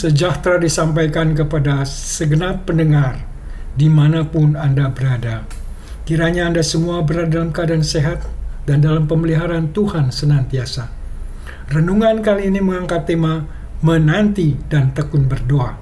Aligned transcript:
Sejahtera 0.00 0.56
disampaikan 0.56 1.36
kepada 1.36 1.84
segenap 1.84 2.64
pendengar 2.64 3.20
di 3.76 3.92
mana 3.92 4.24
pun 4.24 4.56
Anda 4.56 4.88
berada. 4.88 5.44
Kiranya 6.08 6.48
Anda 6.48 6.64
semua 6.64 7.04
berada 7.04 7.36
dalam 7.36 7.52
keadaan 7.52 7.84
sehat 7.84 8.24
dan 8.64 8.80
dalam 8.80 9.04
pemeliharaan 9.04 9.76
Tuhan 9.76 10.08
senantiasa. 10.08 10.88
Renungan 11.68 12.24
kali 12.24 12.48
ini 12.48 12.64
mengangkat 12.64 13.12
tema 13.12 13.44
menanti 13.84 14.56
dan 14.72 14.96
tekun 14.96 15.28
berdoa. 15.28 15.76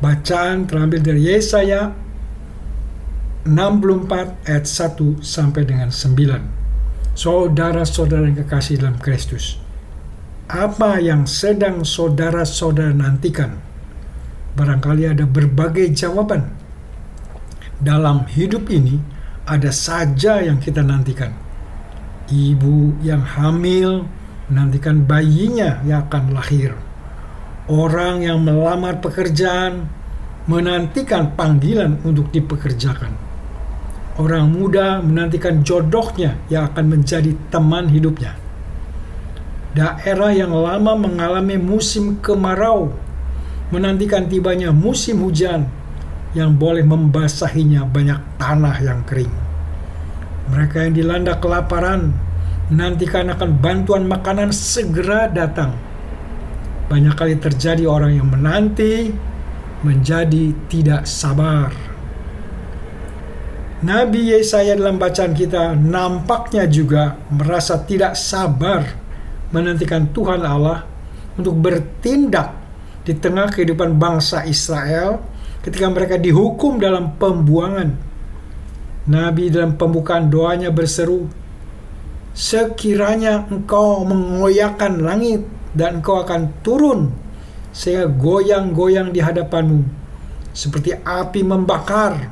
Bacaan 0.00 0.64
terambil 0.64 1.04
dari 1.04 1.28
Yesaya 1.28 1.92
64 3.44 4.48
ayat 4.48 4.64
1 4.64 5.20
sampai 5.20 5.68
dengan 5.68 5.92
9. 5.92 7.12
Saudara-saudara 7.12 8.24
yang 8.24 8.40
kekasih 8.40 8.80
dalam 8.80 8.96
Kristus 8.96 9.60
apa 10.50 10.98
yang 10.98 11.30
sedang 11.30 11.86
saudara-saudara 11.86 12.90
nantikan. 12.90 13.54
Barangkali 14.58 15.06
ada 15.06 15.22
berbagai 15.22 15.94
jawaban. 15.94 16.50
Dalam 17.78 18.26
hidup 18.26 18.66
ini, 18.66 18.98
ada 19.46 19.70
saja 19.70 20.42
yang 20.42 20.58
kita 20.58 20.82
nantikan. 20.82 21.30
Ibu 22.26 22.98
yang 23.06 23.22
hamil 23.22 24.10
menantikan 24.50 25.06
bayinya 25.06 25.78
yang 25.86 26.10
akan 26.10 26.34
lahir. 26.34 26.74
Orang 27.70 28.26
yang 28.26 28.42
melamar 28.42 28.98
pekerjaan 28.98 29.86
menantikan 30.50 31.38
panggilan 31.38 32.02
untuk 32.02 32.34
dipekerjakan. 32.34 33.14
Orang 34.18 34.50
muda 34.50 34.98
menantikan 34.98 35.62
jodohnya 35.62 36.34
yang 36.50 36.66
akan 36.74 36.98
menjadi 36.98 37.30
teman 37.54 37.86
hidupnya 37.86 38.49
daerah 39.76 40.34
yang 40.34 40.50
lama 40.50 40.98
mengalami 40.98 41.54
musim 41.54 42.18
kemarau 42.18 42.90
menantikan 43.70 44.26
tibanya 44.26 44.74
musim 44.74 45.22
hujan 45.22 45.70
yang 46.34 46.54
boleh 46.58 46.82
membasahinya 46.82 47.86
banyak 47.86 48.18
tanah 48.38 48.76
yang 48.82 49.00
kering. 49.06 49.30
Mereka 50.50 50.90
yang 50.90 50.94
dilanda 50.94 51.38
kelaparan 51.38 52.10
menantikan 52.70 53.30
akan 53.30 53.50
bantuan 53.58 54.06
makanan 54.06 54.50
segera 54.50 55.30
datang. 55.30 55.74
Banyak 56.90 57.14
kali 57.14 57.38
terjadi 57.38 57.86
orang 57.86 58.18
yang 58.18 58.26
menanti 58.30 59.14
menjadi 59.86 60.54
tidak 60.66 61.06
sabar. 61.06 61.70
Nabi 63.80 64.34
Yesaya 64.34 64.76
dalam 64.76 65.00
bacaan 65.00 65.32
kita 65.32 65.72
nampaknya 65.72 66.68
juga 66.68 67.16
merasa 67.32 67.80
tidak 67.80 68.12
sabar 68.12 68.84
menantikan 69.50 70.10
Tuhan 70.10 70.42
Allah 70.42 70.86
untuk 71.38 71.58
bertindak 71.58 72.54
di 73.06 73.14
tengah 73.14 73.50
kehidupan 73.50 73.98
bangsa 73.98 74.46
Israel 74.46 75.22
ketika 75.62 75.86
mereka 75.90 76.16
dihukum 76.16 76.80
dalam 76.80 77.18
pembuangan. 77.18 78.10
Nabi 79.10 79.50
dalam 79.50 79.74
pembukaan 79.74 80.30
doanya 80.30 80.70
berseru, 80.70 81.26
Sekiranya 82.30 83.50
engkau 83.50 84.06
mengoyakkan 84.06 85.02
langit 85.02 85.42
dan 85.74 85.98
engkau 85.98 86.22
akan 86.22 86.54
turun 86.62 87.10
sehingga 87.74 88.06
goyang-goyang 88.06 89.10
di 89.10 89.18
hadapanmu 89.18 89.82
seperti 90.54 90.94
api 91.02 91.42
membakar 91.46 92.30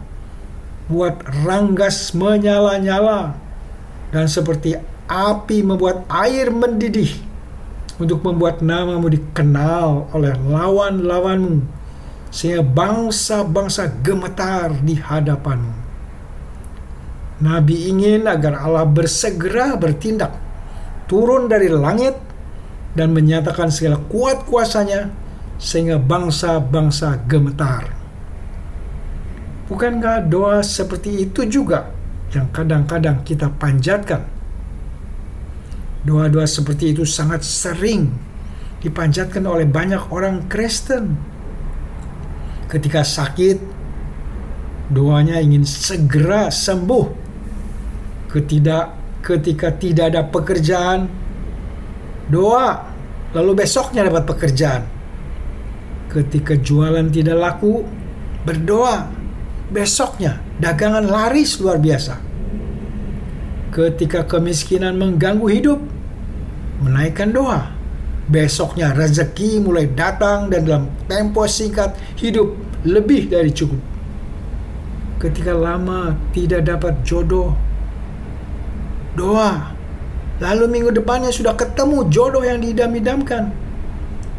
buat 0.91 1.19
ranggas 1.47 2.15
menyala-nyala 2.15 3.39
dan 4.11 4.27
seperti 4.27 4.79
api 5.09 5.65
membuat 5.65 6.05
air 6.13 6.53
mendidih 6.53 7.11
untuk 7.99 8.23
membuat 8.23 8.63
namamu 8.63 9.11
dikenal 9.11 10.13
oleh 10.15 10.37
lawan-lawanmu 10.37 11.67
sehingga 12.29 12.63
bangsa-bangsa 12.63 14.05
gemetar 14.05 14.77
di 14.85 14.95
hadapanmu. 15.01 15.75
Nabi 17.39 17.89
ingin 17.89 18.29
agar 18.29 18.61
Allah 18.61 18.85
bersegera 18.85 19.75
bertindak, 19.79 20.35
turun 21.09 21.49
dari 21.49 21.73
langit 21.73 22.15
dan 22.93 23.15
menyatakan 23.15 23.73
segala 23.73 23.99
kuat 24.11 24.45
kuasanya 24.45 25.11
sehingga 25.59 25.99
bangsa-bangsa 25.99 27.25
gemetar. 27.27 27.95
Bukankah 29.69 30.25
doa 30.27 30.65
seperti 30.65 31.29
itu 31.29 31.45
juga 31.45 31.91
yang 32.33 32.49
kadang-kadang 32.53 33.25
kita 33.25 33.49
panjatkan 33.53 34.38
Doa-doa 36.09 36.49
seperti 36.49 36.97
itu 36.97 37.05
sangat 37.05 37.45
sering 37.45 38.09
dipanjatkan 38.81 39.45
oleh 39.45 39.69
banyak 39.69 40.09
orang 40.09 40.49
Kristen. 40.49 41.13
Ketika 42.65 43.05
sakit, 43.05 43.61
doanya 44.89 45.37
ingin 45.37 45.69
segera 45.69 46.49
sembuh. 46.49 47.29
Ketidak, 48.33 49.21
ketika 49.21 49.69
tidak 49.77 50.17
ada 50.17 50.25
pekerjaan, 50.25 51.13
doa, 52.33 52.89
lalu 53.37 53.61
besoknya 53.61 54.09
dapat 54.09 54.25
pekerjaan. 54.25 54.89
Ketika 56.09 56.57
jualan 56.57 57.13
tidak 57.13 57.37
laku, 57.37 57.85
berdoa, 58.49 59.13
besoknya 59.69 60.41
dagangan 60.57 61.05
laris 61.05 61.61
luar 61.61 61.77
biasa 61.77 62.29
ketika 63.69 64.25
kemiskinan 64.25 64.97
mengganggu 64.97 65.49
hidup, 65.53 65.81
menaikkan 66.83 67.31
doa. 67.35 67.75
Besoknya 68.29 68.93
rezeki 68.93 69.65
mulai 69.65 69.89
datang 69.89 70.53
dan 70.53 70.69
dalam 70.69 70.85
tempo 71.09 71.49
singkat 71.49 71.97
hidup 72.21 72.53
lebih 72.85 73.33
dari 73.33 73.49
cukup. 73.49 73.81
Ketika 75.19 75.57
lama 75.57 76.15
tidak 76.37 76.69
dapat 76.69 77.01
jodoh, 77.03 77.57
doa. 79.17 79.75
Lalu 80.39 80.71
minggu 80.71 80.91
depannya 80.95 81.35
sudah 81.35 81.59
ketemu 81.59 82.07
jodoh 82.13 82.45
yang 82.45 82.63
diidam-idamkan. 82.63 83.51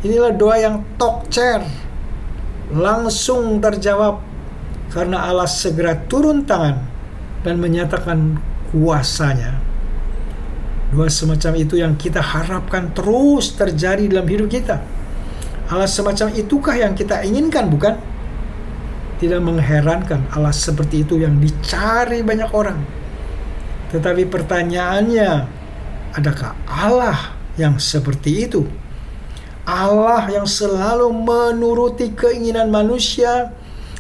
Inilah 0.06 0.32
doa 0.32 0.56
yang 0.56 0.86
tokcer. 0.96 1.60
Langsung 2.72 3.60
terjawab 3.60 4.22
karena 4.94 5.28
Allah 5.28 5.50
segera 5.50 5.98
turun 6.08 6.46
tangan 6.48 6.80
dan 7.44 7.60
menyatakan 7.60 8.40
kuasanya. 8.72 9.69
Dua 10.90 11.06
semacam 11.06 11.54
itu 11.58 11.78
yang 11.78 11.94
kita 11.94 12.18
harapkan 12.18 12.90
terus 12.98 13.54
terjadi 13.54 14.10
dalam 14.10 14.26
hidup 14.26 14.50
kita. 14.50 14.82
Allah 15.70 15.86
semacam 15.86 16.34
itukah 16.34 16.76
yang 16.78 16.98
kita 16.98 17.22
inginkan, 17.22 17.70
bukan? 17.70 17.94
Tidak 19.22 19.38
mengherankan 19.38 20.26
Allah 20.34 20.50
seperti 20.50 21.06
itu 21.06 21.22
yang 21.22 21.38
dicari 21.38 22.26
banyak 22.26 22.50
orang. 22.50 22.82
Tetapi 23.94 24.26
pertanyaannya, 24.26 25.30
adakah 26.18 26.58
Allah 26.66 27.38
yang 27.54 27.78
seperti 27.78 28.50
itu? 28.50 28.66
Allah 29.70 30.26
yang 30.34 30.50
selalu 30.50 31.14
menuruti 31.14 32.18
keinginan 32.18 32.74
manusia 32.74 33.54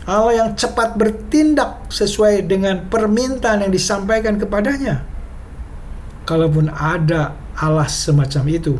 Allah 0.10 0.34
yang 0.46 0.50
cepat 0.58 0.98
bertindak 0.98 1.86
sesuai 1.94 2.50
dengan 2.50 2.90
permintaan 2.90 3.62
yang 3.62 3.70
disampaikan 3.70 4.42
kepadanya. 4.42 5.06
Kalaupun 6.30 6.70
ada 6.70 7.34
Allah 7.58 7.90
semacam 7.90 8.44
itu, 8.54 8.78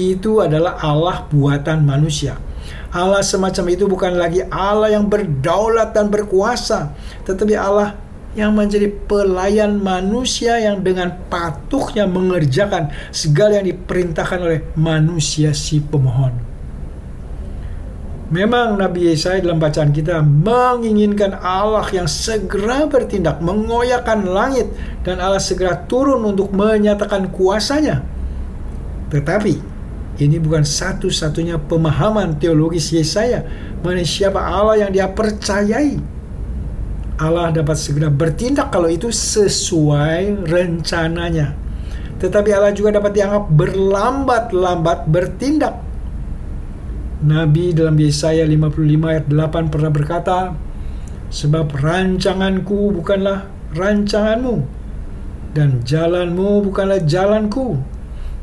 itu 0.00 0.40
adalah 0.40 0.80
Allah 0.80 1.28
buatan 1.28 1.84
manusia. 1.84 2.40
Allah 2.88 3.20
semacam 3.20 3.64
itu 3.68 3.84
bukan 3.84 4.16
lagi 4.16 4.40
Allah 4.48 4.96
yang 4.96 5.04
berdaulat 5.04 5.92
dan 5.92 6.08
berkuasa, 6.08 6.96
tetapi 7.28 7.52
Allah 7.52 8.00
yang 8.32 8.56
menjadi 8.56 8.88
pelayan 9.08 9.76
manusia 9.80 10.56
yang 10.56 10.80
dengan 10.80 11.12
patuhnya 11.28 12.08
mengerjakan 12.08 12.92
segala 13.12 13.60
yang 13.60 13.76
diperintahkan 13.76 14.40
oleh 14.40 14.60
manusia 14.76 15.52
si 15.52 15.84
pemohon. 15.84 16.55
Memang 18.26 18.74
Nabi 18.74 19.14
Yesaya 19.14 19.38
dalam 19.38 19.62
bacaan 19.62 19.94
kita 19.94 20.18
menginginkan 20.18 21.38
Allah 21.38 21.86
yang 21.94 22.10
segera 22.10 22.90
bertindak, 22.90 23.38
mengoyakkan 23.38 24.26
langit 24.26 24.66
dan 25.06 25.22
Allah 25.22 25.38
segera 25.38 25.86
turun 25.86 26.26
untuk 26.26 26.50
menyatakan 26.50 27.30
kuasanya. 27.30 28.02
Tetapi 29.14 29.54
ini 30.18 30.42
bukan 30.42 30.66
satu-satunya 30.66 31.70
pemahaman 31.70 32.34
teologis 32.42 32.90
Yesaya 32.90 33.46
mengenai 33.86 34.02
siapa 34.02 34.42
Allah 34.42 34.82
yang 34.82 34.90
dia 34.90 35.06
percayai. 35.06 35.94
Allah 37.22 37.54
dapat 37.54 37.78
segera 37.78 38.10
bertindak 38.10 38.74
kalau 38.74 38.90
itu 38.90 39.14
sesuai 39.14 40.50
rencananya. 40.50 41.54
Tetapi 42.18 42.50
Allah 42.50 42.74
juga 42.74 42.98
dapat 42.98 43.14
dianggap 43.14 43.54
berlambat-lambat 43.54 45.06
bertindak 45.06 45.78
Nabi 47.24 47.72
dalam 47.72 47.96
Yesaya 47.96 48.44
55 48.44 48.76
ayat 49.08 49.24
8 49.24 49.72
pernah 49.72 49.88
berkata, 49.88 50.52
Sebab 51.32 51.72
rancanganku 51.72 52.92
bukanlah 52.92 53.48
rancanganmu, 53.72 54.62
dan 55.56 55.80
jalanmu 55.80 56.68
bukanlah 56.68 57.00
jalanku. 57.02 57.80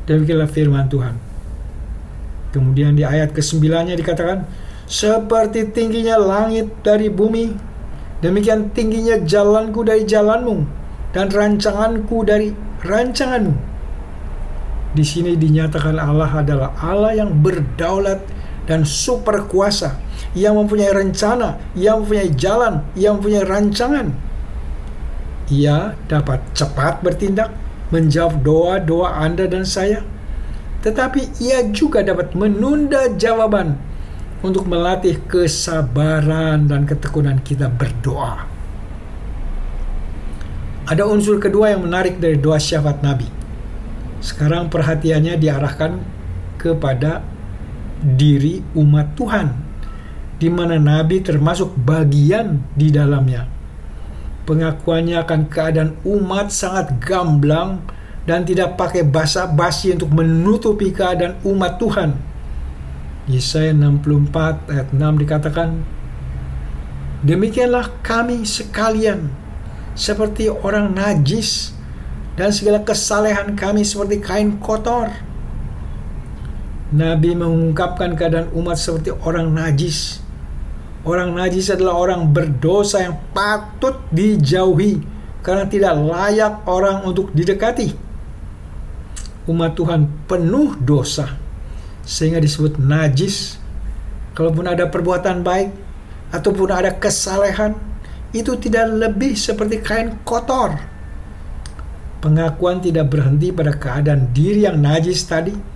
Demikianlah 0.10 0.50
firman 0.50 0.90
Tuhan. 0.90 1.16
Kemudian 2.50 2.98
di 2.98 3.06
ayat 3.06 3.32
ke-9-nya 3.32 3.94
dikatakan, 3.94 4.46
seperti 4.90 5.70
tingginya 5.70 6.18
langit 6.18 6.70
dari 6.82 7.08
bumi, 7.08 7.54
demikian 8.26 8.74
tingginya 8.74 9.22
jalanku 9.22 9.86
dari 9.86 10.04
jalanmu, 10.04 10.66
dan 11.14 11.30
rancanganku 11.30 12.26
dari 12.26 12.52
rancanganmu. 12.84 13.54
Di 14.94 15.02
sini 15.02 15.34
dinyatakan 15.34 15.98
Allah 15.98 16.30
adalah 16.30 16.70
Allah 16.78 17.18
yang 17.18 17.34
berdaulat 17.42 18.22
dan 18.64 18.88
super 18.88 19.46
kuasa, 19.48 20.00
yang 20.34 20.58
mempunyai 20.58 20.92
rencana, 20.92 21.62
yang 21.78 22.04
mempunyai 22.04 22.32
jalan, 22.34 22.82
yang 22.98 23.20
mempunyai 23.20 23.46
rancangan. 23.46 24.08
Ia 25.52 25.94
dapat 26.08 26.40
cepat 26.56 27.04
bertindak, 27.04 27.52
menjawab 27.94 28.42
doa-doa 28.42 29.22
Anda 29.22 29.46
dan 29.46 29.68
saya, 29.68 30.02
tetapi 30.82 31.40
ia 31.44 31.68
juga 31.70 32.02
dapat 32.02 32.34
menunda 32.34 33.12
jawaban 33.14 33.78
untuk 34.44 34.68
melatih 34.68 35.24
kesabaran 35.30 36.68
dan 36.68 36.84
ketekunan 36.84 37.40
kita 37.40 37.72
berdoa. 37.72 38.50
Ada 40.84 41.08
unsur 41.08 41.40
kedua 41.40 41.72
yang 41.72 41.88
menarik 41.88 42.20
dari 42.20 42.36
doa 42.36 42.60
syafaat 42.60 43.00
Nabi. 43.00 43.24
Sekarang 44.20 44.68
perhatiannya 44.68 45.40
diarahkan 45.40 46.04
kepada 46.60 47.24
diri 48.04 48.60
umat 48.76 49.16
Tuhan, 49.16 49.48
di 50.38 50.52
mana 50.52 50.76
Nabi 50.78 51.24
termasuk 51.24 51.74
bagian 51.80 52.60
di 52.76 52.92
dalamnya. 52.92 53.48
Pengakuannya 54.44 55.24
akan 55.24 55.42
keadaan 55.48 55.92
umat 56.04 56.52
sangat 56.52 57.00
gamblang 57.00 57.80
dan 58.28 58.44
tidak 58.44 58.76
pakai 58.76 59.08
basa-basi 59.08 59.96
untuk 59.96 60.12
menutupi 60.12 60.92
keadaan 60.92 61.40
umat 61.48 61.80
Tuhan 61.80 62.34
Yesaya 63.24 63.72
64 63.72 64.68
ayat 64.68 64.88
6 64.92 65.24
dikatakan, 65.24 65.70
Demikianlah 67.24 67.88
kami 68.04 68.44
sekalian 68.44 69.32
seperti 69.96 70.52
orang 70.52 70.92
najis 70.92 71.72
dan 72.36 72.52
segala 72.52 72.84
kesalehan 72.84 73.56
kami 73.56 73.88
seperti 73.88 74.20
kain 74.20 74.60
kotor. 74.60 75.08
Nabi 76.94 77.34
mengungkapkan 77.34 78.14
keadaan 78.14 78.54
umat 78.54 78.78
seperti 78.78 79.10
orang 79.26 79.50
najis. 79.50 80.22
Orang 81.02 81.34
najis 81.34 81.74
adalah 81.74 81.98
orang 81.98 82.30
berdosa 82.30 83.02
yang 83.02 83.18
patut 83.34 83.98
dijauhi 84.14 85.02
karena 85.42 85.66
tidak 85.66 85.94
layak 85.98 86.54
orang 86.70 87.02
untuk 87.02 87.34
didekati. 87.34 87.98
Umat 89.50 89.74
Tuhan 89.74 90.06
penuh 90.30 90.78
dosa 90.80 91.34
sehingga 92.06 92.38
disebut 92.38 92.78
najis. 92.78 93.58
Kalaupun 94.38 94.70
ada 94.70 94.86
perbuatan 94.86 95.42
baik 95.42 95.74
ataupun 96.30 96.70
ada 96.70 96.94
kesalehan, 96.94 97.74
itu 98.38 98.54
tidak 98.62 98.90
lebih 98.94 99.34
seperti 99.34 99.82
kain 99.82 100.22
kotor. 100.22 100.78
Pengakuan 102.22 102.80
tidak 102.80 103.12
berhenti 103.12 103.50
pada 103.52 103.76
keadaan 103.76 104.32
diri 104.32 104.64
yang 104.64 104.80
najis 104.80 105.22
tadi, 105.28 105.73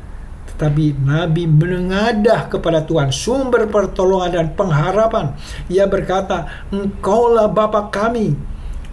tetapi 0.54 0.96
Nabi 1.04 1.46
menengadah 1.46 2.48
kepada 2.48 2.84
Tuhan 2.88 3.12
sumber 3.12 3.68
pertolongan 3.68 4.32
dan 4.32 4.48
pengharapan. 4.56 5.36
Ia 5.68 5.86
berkata, 5.86 6.68
Engkaulah 6.72 7.52
Bapa 7.52 7.92
kami, 7.92 8.34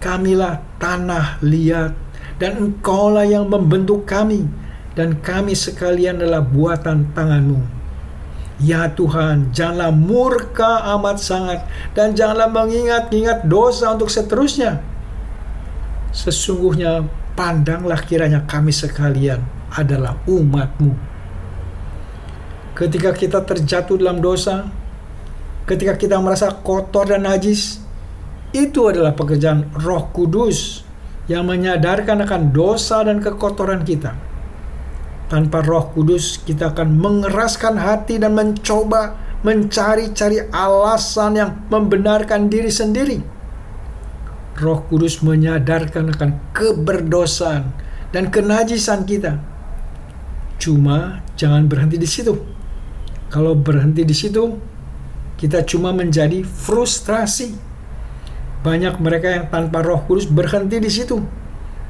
kamilah 0.03 0.61
tanah 0.77 1.39
liat, 1.41 1.95
dan 2.37 2.59
Engkaulah 2.59 3.23
yang 3.23 3.47
membentuk 3.47 4.03
kami 4.03 4.45
dan 4.95 5.19
kami 5.19 5.53
sekalian 5.53 6.23
adalah 6.23 6.41
buatan 6.41 7.11
tanganmu. 7.11 7.59
Ya 8.63 8.87
Tuhan, 8.87 9.51
janganlah 9.51 9.91
murka 9.91 10.87
amat 10.95 11.19
sangat 11.19 11.67
dan 11.91 12.15
janganlah 12.15 12.47
mengingat-ingat 12.47 13.43
dosa 13.43 13.91
untuk 13.91 14.07
seterusnya. 14.07 14.79
Sesungguhnya 16.15 17.03
pandanglah 17.35 17.99
kiranya 17.99 18.47
kami 18.47 18.71
sekalian 18.71 19.43
adalah 19.75 20.15
umatmu. 20.23 21.14
Ketika 22.75 23.15
kita 23.15 23.39
terjatuh 23.47 23.95
dalam 23.95 24.19
dosa, 24.19 24.67
ketika 25.63 25.95
kita 25.95 26.19
merasa 26.19 26.51
kotor 26.51 27.07
dan 27.15 27.23
najis, 27.23 27.79
itu 28.51 28.91
adalah 28.91 29.15
pekerjaan 29.15 29.71
roh 29.79 30.11
kudus 30.11 30.83
yang 31.31 31.47
menyadarkan 31.47 32.27
akan 32.27 32.51
dosa 32.51 33.01
dan 33.07 33.23
kekotoran 33.23 33.81
kita 33.87 34.13
tanpa 35.25 35.65
Roh 35.65 35.89
Kudus, 35.93 36.41
kita 36.45 36.73
akan 36.73 37.01
mengeraskan 37.01 37.81
hati 37.81 38.21
dan 38.21 38.37
mencoba 38.37 39.17
mencari-cari 39.41 40.49
alasan 40.49 41.37
yang 41.37 41.51
membenarkan 41.69 42.49
diri 42.49 42.69
sendiri. 42.69 43.17
Roh 44.55 44.79
Kudus 44.87 45.19
menyadarkan 45.19 46.15
akan 46.15 46.29
keberdosaan 46.55 47.75
dan 48.15 48.31
kenajisan 48.31 49.03
kita. 49.03 49.41
Cuma 50.55 51.25
jangan 51.35 51.67
berhenti 51.67 51.99
di 51.99 52.07
situ. 52.07 52.54
Kalau 53.29 53.57
berhenti 53.57 54.05
di 54.05 54.15
situ, 54.15 54.55
kita 55.35 55.65
cuma 55.67 55.91
menjadi 55.91 56.41
frustrasi. 56.45 57.51
Banyak 58.65 58.97
mereka 58.97 59.29
yang 59.29 59.45
tanpa 59.51 59.85
Roh 59.85 60.01
Kudus 60.07 60.25
berhenti 60.25 60.81
di 60.81 60.89
situ. 60.89 61.21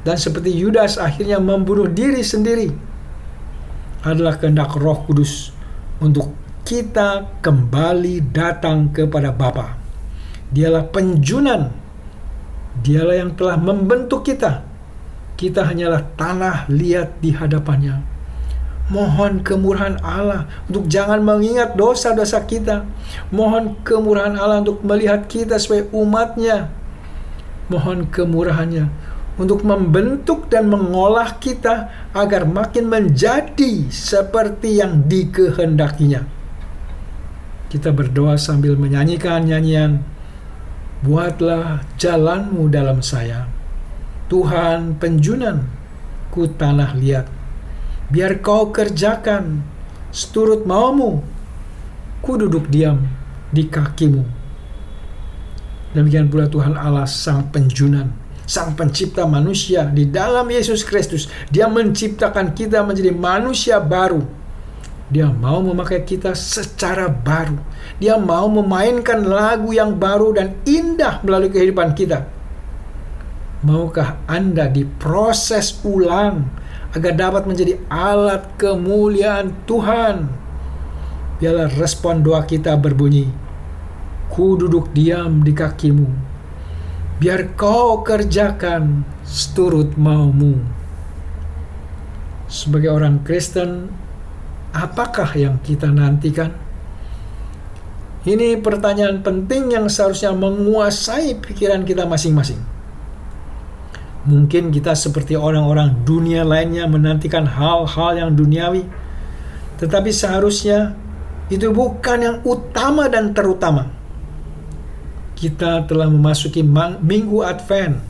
Dan 0.06 0.18
seperti 0.22 0.54
Yudas 0.54 1.02
akhirnya 1.02 1.42
membunuh 1.42 1.90
diri 1.90 2.22
sendiri 2.22 2.70
adalah 4.06 4.38
kehendak 4.38 4.78
Roh 4.78 5.02
Kudus 5.08 5.50
untuk 5.98 6.36
kita 6.62 7.42
kembali 7.42 8.30
datang 8.30 8.94
kepada 8.94 9.34
Bapa. 9.34 9.78
Dialah 10.50 10.86
penjunan. 10.90 11.74
Dialah 12.86 13.16
yang 13.18 13.32
telah 13.34 13.58
membentuk 13.58 14.26
kita. 14.26 14.62
Kita 15.36 15.66
hanyalah 15.66 16.06
tanah 16.18 16.70
liat 16.70 17.18
di 17.22 17.34
hadapannya. 17.34 18.15
Mohon 18.86 19.42
kemurahan 19.42 19.98
Allah 20.06 20.46
untuk 20.70 20.86
jangan 20.86 21.26
mengingat 21.26 21.74
dosa-dosa 21.74 22.46
kita. 22.46 22.86
Mohon 23.34 23.82
kemurahan 23.82 24.38
Allah 24.38 24.62
untuk 24.62 24.86
melihat 24.86 25.26
kita 25.26 25.58
sebagai 25.58 25.90
umatnya. 25.90 26.70
Mohon 27.66 28.06
kemurahannya 28.14 28.86
untuk 29.36 29.68
membentuk 29.68 30.48
dan 30.48 30.72
mengolah 30.72 31.36
kita 31.42 31.92
agar 32.16 32.48
makin 32.48 32.88
menjadi 32.88 33.90
seperti 33.92 34.80
yang 34.80 35.04
dikehendakinya. 35.10 36.24
Kita 37.68 37.92
berdoa 37.92 38.40
sambil 38.40 38.80
menyanyikan 38.80 39.44
nyanyian, 39.44 40.06
Buatlah 41.04 41.86
jalanmu 42.02 42.72
dalam 42.72 43.04
saya, 43.04 43.46
Tuhan 44.32 44.98
penjunan 44.98 45.68
ku 46.34 46.50
tanah 46.50 46.98
liat, 46.98 47.28
biar 48.10 48.42
kau 48.42 48.70
kerjakan 48.70 49.62
seturut 50.14 50.64
maumu, 50.64 51.26
ku 52.22 52.38
duduk 52.38 52.70
diam 52.70 53.04
di 53.52 53.66
kakimu. 53.68 54.24
Demikian 55.96 56.28
pula 56.28 56.52
Tuhan 56.52 56.76
Allah 56.76 57.08
sang 57.08 57.48
penjunan, 57.56 58.12
Sang 58.46 58.78
pencipta 58.78 59.26
manusia 59.26 59.90
di 59.90 60.06
dalam 60.06 60.46
Yesus 60.46 60.86
Kristus. 60.86 61.26
Dia 61.50 61.66
menciptakan 61.66 62.54
kita 62.54 62.86
menjadi 62.86 63.10
manusia 63.10 63.82
baru. 63.82 64.22
Dia 65.10 65.34
mau 65.34 65.66
memakai 65.66 66.06
kita 66.06 66.38
secara 66.38 67.10
baru. 67.10 67.58
Dia 67.98 68.22
mau 68.22 68.46
memainkan 68.46 69.26
lagu 69.26 69.74
yang 69.74 69.98
baru 69.98 70.38
dan 70.38 70.54
indah 70.62 71.26
melalui 71.26 71.50
kehidupan 71.50 71.98
kita. 71.98 72.30
Maukah 73.66 74.22
Anda 74.30 74.70
diproses 74.70 75.82
ulang 75.82 76.46
agar 76.96 77.14
dapat 77.14 77.44
menjadi 77.44 77.76
alat 77.92 78.56
kemuliaan 78.56 79.52
Tuhan? 79.68 80.32
Biarlah 81.36 81.68
respon 81.76 82.24
doa 82.24 82.48
kita 82.48 82.80
berbunyi, 82.80 83.28
Ku 84.32 84.56
duduk 84.56 84.96
diam 84.96 85.44
di 85.44 85.52
kakimu, 85.52 86.08
biar 87.20 87.54
kau 87.60 88.02
kerjakan 88.02 89.04
seturut 89.28 90.00
maumu. 90.00 90.64
Sebagai 92.48 92.96
orang 92.96 93.22
Kristen, 93.28 93.92
apakah 94.72 95.28
yang 95.36 95.60
kita 95.60 95.92
nantikan? 95.92 96.56
Ini 98.26 98.58
pertanyaan 98.58 99.22
penting 99.22 99.76
yang 99.76 99.86
seharusnya 99.86 100.34
menguasai 100.34 101.38
pikiran 101.38 101.86
kita 101.86 102.10
masing-masing. 102.10 102.75
Mungkin 104.26 104.74
kita 104.74 104.98
seperti 104.98 105.38
orang-orang 105.38 106.02
dunia 106.02 106.42
lainnya 106.42 106.90
menantikan 106.90 107.46
hal-hal 107.46 108.18
yang 108.18 108.32
duniawi, 108.34 108.82
tetapi 109.78 110.10
seharusnya 110.10 110.98
itu 111.54 111.70
bukan 111.70 112.18
yang 112.18 112.38
utama 112.42 113.06
dan 113.06 113.38
terutama 113.38 113.94
kita 115.38 115.86
telah 115.86 116.10
memasuki 116.10 116.66
minggu 117.06 117.46
Advent. 117.46 118.02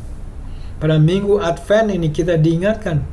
Pada 0.80 0.96
minggu 0.96 1.44
Advent 1.44 1.92
ini 1.92 2.08
kita 2.08 2.40
diingatkan 2.40 3.04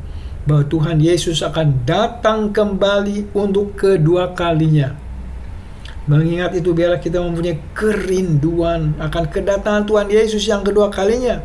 bahwa 0.47 0.63
Tuhan 0.71 1.03
Yesus 1.03 1.43
akan 1.43 1.83
datang 1.83 2.55
kembali 2.55 3.35
untuk 3.35 3.75
kedua 3.75 4.31
kalinya. 4.31 4.95
Mengingat 6.07 6.55
itu 6.55 6.71
biarlah 6.71 7.03
kita 7.03 7.19
mempunyai 7.19 7.59
kerinduan 7.75 8.95
akan 8.99 9.25
kedatangan 9.27 9.91
Tuhan 9.91 10.07
Yesus 10.11 10.47
yang 10.47 10.63
kedua 10.63 10.87
kalinya 10.91 11.43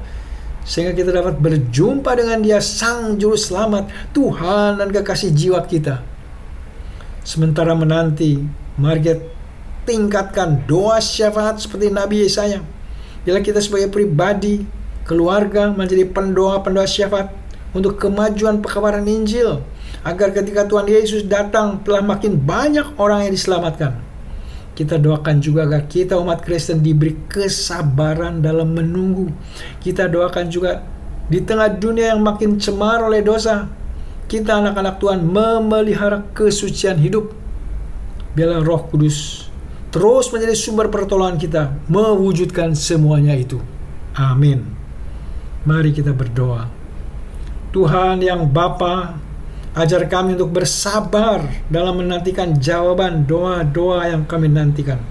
sehingga 0.67 0.91
kita 0.91 1.15
dapat 1.15 1.39
berjumpa 1.39 2.11
dengan 2.19 2.43
Dia 2.43 2.59
Sang 2.59 3.15
Juru 3.15 3.39
Selamat, 3.39 3.87
Tuhan 4.11 4.83
dan 4.83 4.91
kekasih 4.91 5.31
jiwa 5.31 5.63
kita. 5.63 6.03
Sementara 7.23 7.71
menanti, 7.71 8.43
mari 8.75 8.99
kita 8.99 9.23
tingkatkan 9.87 10.67
doa 10.67 10.99
syafaat 10.99 11.63
seperti 11.63 11.87
Nabi 11.87 12.27
Yesaya. 12.27 12.59
Bila 13.23 13.39
kita 13.39 13.63
sebagai 13.63 13.87
pribadi, 13.87 14.67
keluarga 15.07 15.71
menjadi 15.71 16.03
pendoa-pendoa 16.11 16.83
syafaat 16.83 17.31
untuk 17.71 17.95
kemajuan 17.95 18.59
pekabaran 18.59 19.07
Injil 19.07 19.63
agar 20.03 20.35
ketika 20.35 20.67
Tuhan 20.67 20.87
Yesus 20.91 21.23
datang 21.23 21.79
telah 21.87 22.03
makin 22.03 22.35
banyak 22.35 22.99
orang 22.99 23.23
yang 23.27 23.33
diselamatkan. 23.35 24.06
Kita 24.77 25.01
doakan 25.01 25.41
juga 25.41 25.65
agar 25.65 25.89
kita 25.89 26.21
umat 26.21 26.45
Kristen 26.45 26.85
diberi 26.85 27.17
kesabaran 27.25 28.45
dalam 28.45 28.77
menunggu. 28.77 29.33
Kita 29.81 30.05
doakan 30.05 30.45
juga 30.53 30.85
di 31.25 31.41
tengah 31.41 31.73
dunia 31.73 32.13
yang 32.13 32.21
makin 32.21 32.61
cemar 32.61 33.01
oleh 33.01 33.25
dosa, 33.25 33.65
kita 34.29 34.61
anak-anak 34.61 35.01
Tuhan 35.01 35.25
memelihara 35.25 36.21
kesucian 36.29 37.01
hidup. 37.01 37.33
Biarlah 38.37 38.61
Roh 38.61 38.85
Kudus 38.85 39.49
terus 39.87 40.29
menjadi 40.29 40.53
sumber 40.53 40.93
pertolongan 40.93 41.41
kita 41.41 41.73
mewujudkan 41.89 42.77
semuanya 42.77 43.33
itu. 43.33 43.57
Amin. 44.13 44.61
Mari 45.65 45.89
kita 45.89 46.13
berdoa. 46.13 46.69
Tuhan 47.73 48.23
yang 48.23 48.47
Bapa, 48.47 49.17
Ajar 49.75 50.07
kami 50.07 50.39
untuk 50.39 50.55
bersabar 50.55 51.43
dalam 51.67 51.99
menantikan 51.99 52.55
jawaban 52.55 53.27
doa-doa 53.27 54.09
yang 54.09 54.23
kami 54.23 54.47
nantikan. 54.47 55.01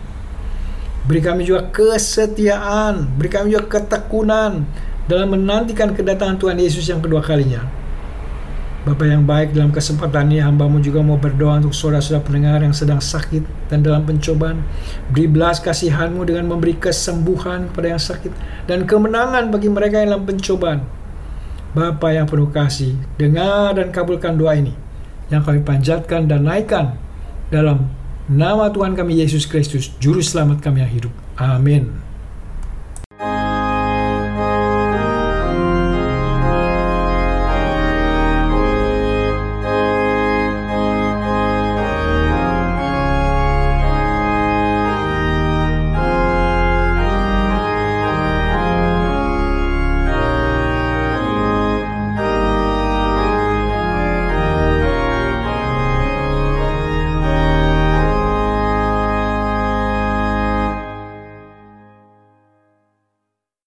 Beri 1.07 1.23
kami 1.23 1.47
juga 1.47 1.71
kesetiaan, 1.71 3.07
beri 3.15 3.31
kami 3.31 3.55
juga 3.55 3.79
ketekunan 3.79 4.67
dalam 5.07 5.29
menantikan 5.39 5.95
kedatangan 5.95 6.35
Tuhan 6.35 6.59
Yesus 6.59 6.83
yang 6.91 6.99
kedua 6.99 7.23
kalinya. 7.23 7.63
Bapak 8.87 9.07
yang 9.07 9.27
baik 9.27 9.51
dalam 9.51 9.75
kesempatan 9.75 10.31
ini 10.31 10.39
hambamu 10.43 10.79
juga 10.79 11.03
mau 11.03 11.19
berdoa 11.19 11.59
untuk 11.59 11.75
saudara-saudara 11.75 12.23
pendengar 12.23 12.63
yang 12.63 12.75
sedang 12.75 13.03
sakit 13.03 13.71
dan 13.71 13.83
dalam 13.83 14.07
pencobaan. 14.07 14.63
Beri 15.11 15.27
belas 15.27 15.59
kasihanmu 15.59 16.23
dengan 16.23 16.47
memberi 16.47 16.79
kesembuhan 16.79 17.71
pada 17.71 17.95
yang 17.95 18.03
sakit 18.03 18.31
dan 18.71 18.87
kemenangan 18.87 19.51
bagi 19.51 19.71
mereka 19.71 20.03
yang 20.03 20.15
dalam 20.15 20.27
pencobaan 20.27 20.96
Bapa 21.76 22.09
yang 22.09 22.25
penuh 22.25 22.49
kasih, 22.49 22.97
dengar 23.21 23.76
dan 23.76 23.92
kabulkan 23.92 24.40
doa 24.40 24.56
ini 24.56 24.73
yang 25.28 25.45
kami 25.45 25.61
panjatkan 25.61 26.25
dan 26.25 26.49
naikkan 26.49 26.97
dalam 27.52 27.92
nama 28.33 28.73
Tuhan 28.73 28.97
kami 28.97 29.21
Yesus 29.21 29.45
Kristus, 29.45 29.92
Juru 30.00 30.25
Selamat 30.25 30.64
kami 30.64 30.80
yang 30.80 30.88
hidup. 30.88 31.12
Amin. 31.37 32.06